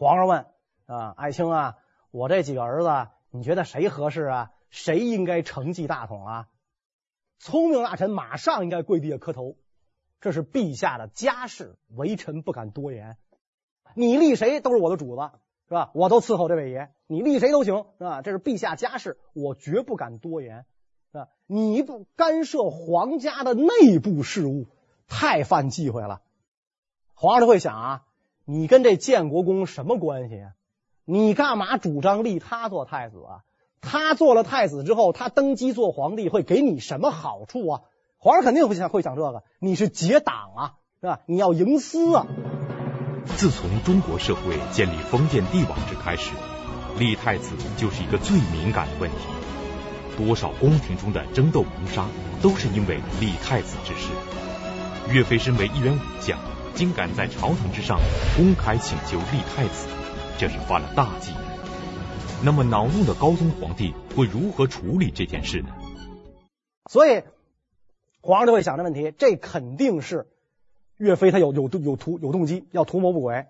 [0.02, 0.46] 皇上问
[0.86, 1.78] 啊，爱卿啊，
[2.10, 4.50] 我这几个儿子，你觉得谁合适啊？
[4.68, 6.48] 谁应该承继大统啊？
[7.38, 9.54] 聪明大臣马上应该跪地下磕头，
[10.20, 13.16] 这是陛下的家事，微臣不敢多言。
[13.94, 15.30] 你立谁都是我的主子，
[15.68, 15.92] 是吧？
[15.94, 18.22] 我都伺候这位爷，你立谁都行，是吧？
[18.22, 20.66] 这是陛下家事，我绝不敢多言。
[21.12, 21.28] 啊！
[21.46, 24.66] 你不干涉皇家的内部事务，
[25.06, 26.22] 太犯忌讳了。
[27.14, 28.06] 皇上就会想啊，
[28.44, 30.50] 你跟这建国公什么关系啊？
[31.04, 33.42] 你干嘛主张立他做太子啊？
[33.80, 37.80] 他做了太子之后，他登基做皇帝会给你什么好处啊？
[38.18, 39.42] 皇上肯定会想会想这个。
[39.58, 41.20] 你是结党啊，是吧？
[41.26, 42.26] 你要营私啊。
[43.36, 46.32] 自从中国社会建立封建帝王制开始，
[46.98, 49.16] 立太子就是一个最敏感的问题。
[50.16, 52.06] 多少宫廷中的争斗谋杀，
[52.42, 54.10] 都是因为立太子之事。
[55.10, 56.38] 岳飞身为一员武将，
[56.74, 57.98] 竟敢在朝堂之上
[58.36, 59.86] 公开请求立太子，
[60.38, 61.32] 这是犯了大忌。
[62.44, 65.68] 那么恼怒的高宗皇帝会如何处理这件事呢？
[66.90, 67.22] 所以
[68.20, 70.26] 皇上就会想这问题，这肯定是
[70.96, 73.46] 岳飞他有有有图有动机，要图谋不轨，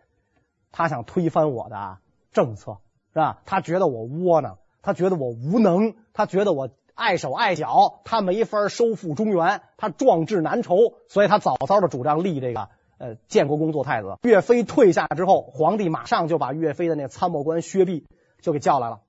[0.70, 1.98] 他想推翻我的
[2.32, 2.78] 政策，
[3.12, 3.40] 是吧？
[3.46, 4.58] 他觉得我窝囊。
[4.84, 10.74] 他觉得我无能，他觉得我碍手碍脚，他没法收复中原，他壮志难酬，
[11.08, 12.68] 所以他早早的主张立这个
[13.02, 14.16] 呃建国公做太子。
[14.22, 18.06] 岳飞退下之后，皇帝马上就把岳飞的那个参谋官薛弼
[18.40, 19.00] 就给叫来了，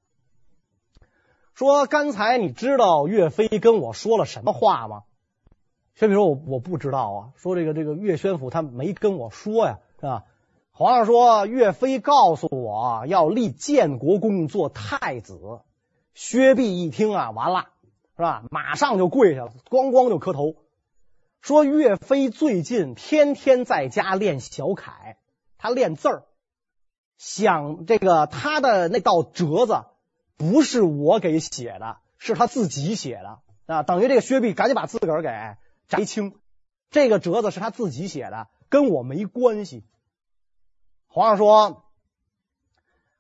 [1.54, 5.04] 说：“刚才你知道岳飞跟我说了什么话吗？”
[5.94, 10.24] 薛弼说：“我我不知道啊。”说：“这个这个岳宣府他没跟我说呀，是吧？”
[10.76, 15.62] 皇上说：“岳飞告诉我要立建国公做太子。”
[16.16, 17.70] 薛弼一听啊，完了，
[18.16, 18.44] 是吧？
[18.50, 20.56] 马上就跪下了，咣咣就磕头，
[21.44, 25.18] 说岳飞最近天天在家练小楷，
[25.58, 26.24] 他练字儿，
[27.18, 29.84] 想这个他的那道折子
[30.38, 35.58] 不是我给写的，是他自己写的啊，等于这个薛弼赶紧把自个儿给
[35.90, 36.40] 摘清，
[36.90, 39.84] 这个折子是他自己写的，跟我没关系。
[41.08, 41.84] 皇上说：“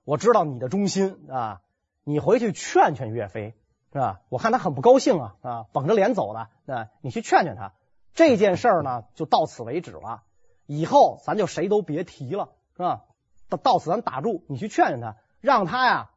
[0.06, 1.60] 我知道你的忠心啊，
[2.06, 3.54] 你回去劝劝岳飞，
[3.92, 4.22] 是吧？
[4.30, 7.74] 我看他很不高兴啊啊，绷着脸走的啊，你去劝劝他。
[8.14, 10.24] 这件事儿呢，就到此为止了，
[10.66, 13.06] 以后咱就谁都别提了，是吧？
[13.50, 16.12] 到到此咱打住，你去劝劝他，让他呀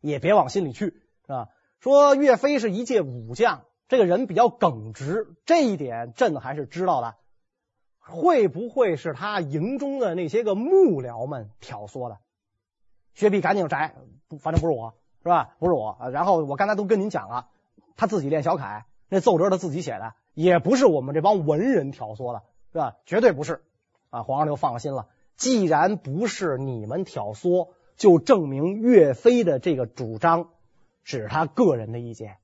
[0.00, 1.48] 也别往心里去，是吧？
[1.80, 7.14] 说岳飞是一介武将，这个人比较耿直，这一点朕还是知道的。”
[8.08, 12.18] 会不会是他营中的那些个幕僚们挑唆的？
[13.14, 13.96] 薛弼赶紧就摘，
[14.38, 15.56] 反正不是我，是吧？
[15.58, 15.98] 不是我。
[16.12, 17.48] 然后我刚才都跟您讲了，
[17.96, 22.96] 他自己练小楷，那奏折他自己写的，也不是我们这帮文人挑唆的，是吧？
[23.06, 23.62] 绝对不是。
[24.10, 25.08] 啊，皇上就放心了。
[25.38, 30.50] 既然不是你们挑唆，就证明岳飞的这个主张
[31.04, 32.36] 只是他个人的意见，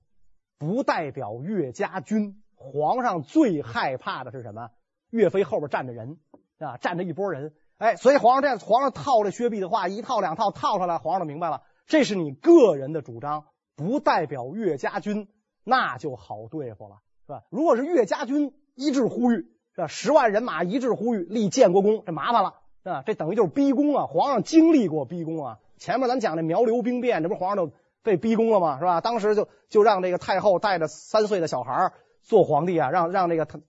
[0.57, 2.43] 不代表岳家军。
[2.55, 4.71] 皇上最害怕的是什么？
[5.11, 6.17] 岳飞后边站着人
[6.59, 13.45] 啊，站着一波人，哎，所以皇上这，皇上套着薛弼的话，一套两套套出来，皇上就明白了，这是你个人的主张，
[13.77, 15.29] 不代表岳家军，
[15.63, 17.01] 那就好对付了，
[17.33, 17.43] 吧？
[17.51, 19.87] 如果是岳家军一致呼吁，是吧？
[19.87, 23.03] 十万人马一致呼吁立建国公，这麻烦了，啊？
[23.05, 24.07] 这等于就是逼宫啊！
[24.07, 28.79] 皇上经历过逼宫啊，前面咱讲的苗刘兵变，这不皇上就被逼宫了吗？
[28.79, 29.01] 是吧？
[29.01, 31.93] 当时就就让这个太后带着三岁的小孩
[32.23, 33.61] 做皇帝啊，让让这个他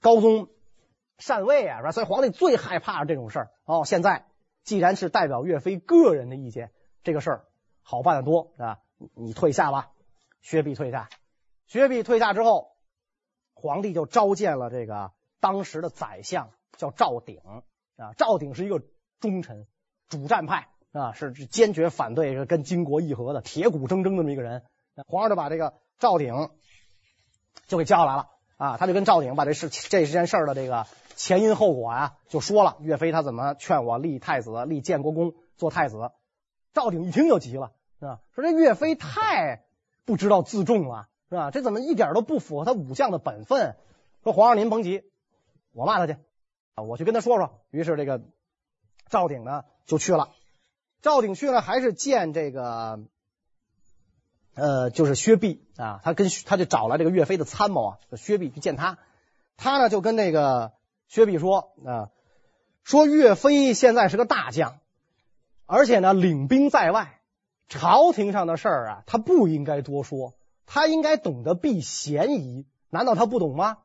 [0.00, 0.48] 高宗。
[1.18, 1.92] 禅位啊，是吧？
[1.92, 3.84] 所以皇帝最害怕这种事儿哦。
[3.84, 4.26] 现在
[4.64, 6.72] 既然是代表岳飞个人的意见，
[7.04, 7.44] 这个事儿
[7.82, 8.78] 好办得多啊。
[9.14, 9.90] 你退下吧，
[10.40, 11.08] 薛弼退下。
[11.68, 12.71] 薛弼退下之后，
[13.62, 17.38] 皇帝就召见了这个当时的宰相，叫赵鼎
[17.96, 18.12] 啊。
[18.16, 18.82] 赵鼎是一个
[19.20, 19.68] 忠臣、
[20.08, 24.64] 主战派啊，是坚决反对跟金国议和的铁骨铮铮这么一个人。
[25.06, 26.50] 皇上就把这个赵鼎
[27.68, 30.86] 就给叫来了啊，他就跟赵鼎把这事这件事的这个。
[31.14, 36.10] 前因后果啊，就说了岳飞他怎么劝我立太子，立建国公做太子。
[36.72, 38.20] 赵鼎一听就急了，是吧？
[38.34, 39.62] 说这岳飞太
[40.04, 41.50] 不知道自重了，是吧？
[41.50, 43.74] 这怎么一点都不符合他武将的本分？
[44.22, 45.02] 说皇上您甭急，
[45.72, 46.18] 我骂他去
[46.74, 47.60] 啊，我去跟他说说。
[47.70, 48.20] 于是这个
[49.08, 50.28] 赵鼎呢就去了。
[51.00, 53.00] 赵鼎去了，还是见这个
[54.54, 58.98] 呃，就是薛弼啊，他跟他就找了这个岳飞的参谋啊，薛弼去见他，
[59.56, 60.72] 他呢就跟那个。
[61.08, 62.08] 薛弼说啊，
[62.84, 64.78] 说岳飞现在是个大将，
[65.66, 67.20] 而且呢领兵在外，
[67.68, 70.32] 朝廷上的事儿啊，他不应该多说，
[70.74, 73.76] 他应该懂得避嫌疑，难道他不懂吗？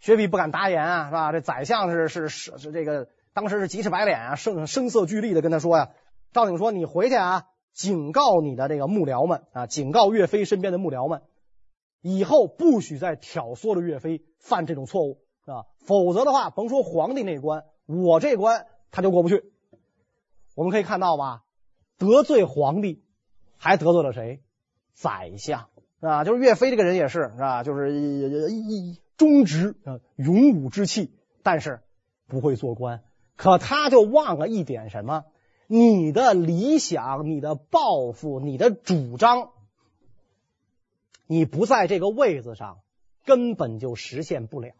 [0.00, 1.30] 薛弼不敢答言啊，是吧？
[1.30, 5.90] 这宰相是是是是这个，当时是急赤白脸啊，声声色俱厉的跟他说呀。
[6.32, 11.22] 赵鼎说：“你回去啊，警告你的这个幕僚们啊，警告岳飞身边的幕僚们，
[12.00, 19.44] 以后不许再挑唆着岳飞犯这种错误。”啊，否则的话，甭说皇帝那关，我这关他就过不去。
[20.56, 21.44] 我们可以看到吧，
[21.98, 23.04] 得罪皇帝，
[23.56, 24.42] 还得罪了谁？
[25.00, 25.68] 宰相
[26.00, 27.62] 啊，就是岳飞这个人也是，是吧？
[27.62, 31.12] 就是一忠直啊，勇武之气，
[31.44, 31.80] 但是
[32.26, 33.04] 不会做官。
[33.36, 35.24] 可他就忘了一点什么？
[35.68, 39.50] 你的理想、你的抱负、你的主张，
[41.26, 42.78] 你不在这个位子上，
[43.24, 44.72] 根本就实现不了。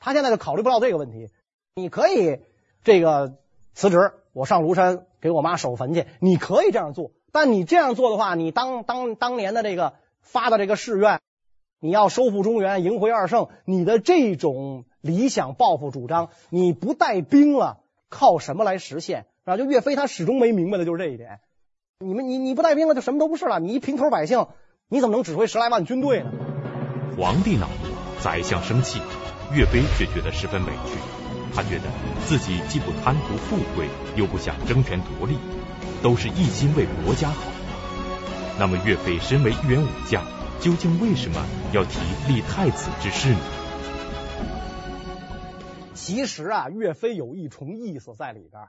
[0.00, 1.30] 他现在就考虑不到这个问题。
[1.74, 2.40] 你可以
[2.82, 3.36] 这个
[3.74, 6.06] 辞职，我上庐山给我妈守坟去。
[6.18, 11.20] 你可以这样做，但你这样做的话，你当当当年的这个发的这个誓愿，
[11.80, 19.26] 你要收复中原，迎回二圣，你的这种理想抱负主张，你不带兵了，靠什么来实现？
[19.44, 21.40] 啊，就岳飞他始终没明白的就是这一点。
[22.00, 23.60] 你们你你不带兵了，就什么都不是了。
[23.60, 24.46] 你一平头百姓，
[24.88, 26.32] 你怎么能指挥十来万军队呢？
[27.18, 29.02] 皇帝恼怒，宰相生气。
[29.52, 30.98] 岳飞却觉得十分委屈，
[31.54, 31.84] 他觉得
[32.24, 35.36] 自己既不贪图富贵，又不想争权夺利，
[36.02, 37.50] 都是一心为国家好。
[38.58, 40.24] 那么岳飞身为一员武将，
[40.60, 43.40] 究竟为什么要提立太子之事呢？
[45.94, 48.68] 其实啊，岳飞有一重意思在里边。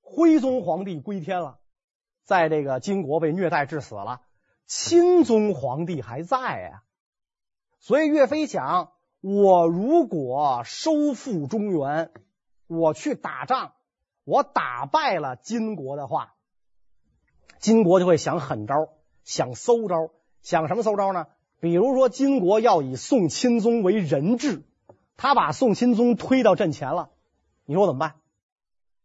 [0.00, 1.58] 徽宗皇帝归天了，
[2.24, 4.20] 在这个金国被虐待致死了，
[4.66, 6.82] 钦宗皇帝还在、啊，
[7.80, 8.90] 所以岳飞想。
[9.26, 12.10] 我如果收复中原，
[12.66, 13.73] 我去打仗，
[14.24, 16.34] 我打败了金国的话，
[17.58, 18.88] 金国就会想狠招，
[19.22, 20.10] 想馊招，
[20.42, 21.26] 想什么馊招呢？
[21.60, 24.64] 比如说金国要以宋钦宗为人质，
[25.16, 27.10] 他把宋钦宗推到阵前了，
[27.64, 28.16] 你说我怎么办？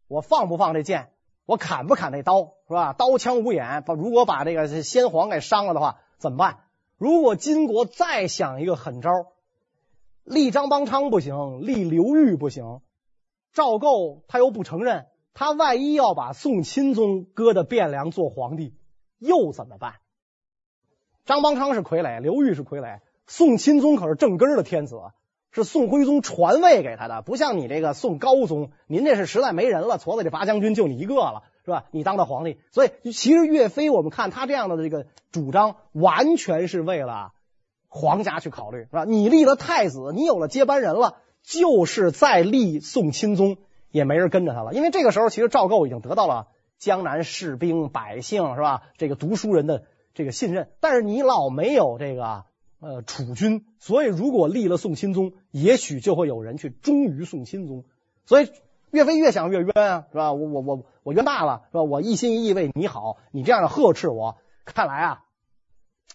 [0.08, 1.12] 我放不放这剑？
[1.46, 2.54] 我砍不砍那刀？
[2.68, 2.94] 是吧？
[2.94, 6.60] 刀枪无眼，把如果把这个先皇给伤了的话，怎么办？
[6.98, 9.12] 如果金国再想一个狠招，
[10.24, 12.82] 立张邦昌不行，立刘裕不行，
[13.54, 18.74] 赵构他又不承认，他万一要把宋钦宗搁到汴梁做皇帝，
[19.18, 19.96] 又怎么办？
[21.26, 25.00] 张邦昌是傀儡，刘裕是傀儡，宋钦宗可是正根的天子，
[25.52, 31.44] 是宋徽宗传位给他的，不像你这个宋高宗，您这是实在没人了，矬子里拔将军就你一个了。
[31.66, 31.86] 是吧？
[31.92, 37.32] 你当的皇帝，所以其实岳飞，我们看他这样的这个主张，完全是为了
[37.90, 39.06] 皇家去考虑，是吧？
[39.06, 43.58] 你立了太子，你有了接班人了，就是在立宋钦宗，
[43.92, 44.74] 也没人跟着他了。
[44.74, 48.84] 因为这个时候，其实赵构已经得到了江南士兵百姓，是吧？
[48.98, 52.46] 这个读书人的这个信任，但是你老没有这个
[52.80, 57.86] 呃储君，所以如果立了宋钦宗，也许就会有人去忠于宋钦宗，
[58.26, 58.52] 所以。
[58.92, 60.34] 岳飞越想越冤啊，是吧？
[60.34, 61.84] 我我我我冤大了，是吧？
[61.84, 65.24] 我一心一意为你好，你这样的呵斥我，看来啊，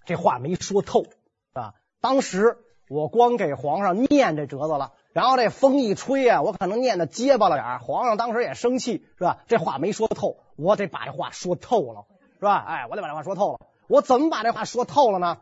[0.07, 1.11] 这话没说透，是
[1.53, 1.75] 吧？
[2.01, 2.59] 当时
[2.89, 9.39] 我光给皇上念这折子了，然后这风一吹啊，我可能念的结巴了点，皇上当时也生气，是吧？
[9.49, 12.05] 这话没说透，我得把这话说透了，
[12.39, 12.64] 是吧？
[12.66, 15.39] 哎，我得把这话说透了，我怎么把这话说透了呢？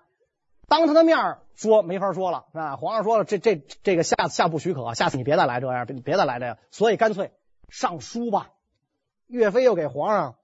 [0.68, 1.18] 当他的面
[1.54, 2.76] 说没法说了啊！
[2.76, 7.32] 皇上说了，这这这个下下不许可，下次你别再来这样，你别再来这样，所以干脆
[7.68, 8.50] 上书吧。
[9.26, 10.36] 岳飞又给皇上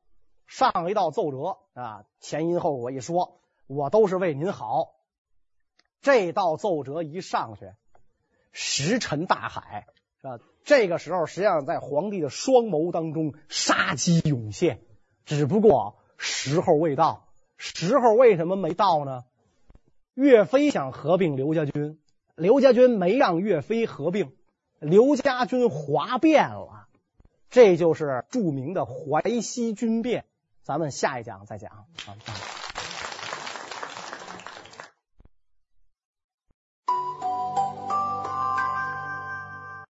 [0.46, 4.97] 上了一道奏折啊，前因后果一说，我都是为您好。
[6.01, 7.72] 这道奏折一上去，
[8.53, 9.86] 石沉大海
[10.22, 10.38] 啊！
[10.64, 14.82] 这个时候，实际上在皇帝的双眸当中杀机涌现，
[15.24, 17.28] 只不过时候未到。
[17.57, 19.24] 时候为什么没到呢？
[20.14, 21.99] 岳飞想合并刘家军，
[22.36, 24.32] 刘家军没让岳飞合并，
[24.78, 26.86] 刘家军哗变了，
[27.51, 30.24] 这就是著名的淮西军变。
[30.62, 31.86] 咱们下一讲再讲啊。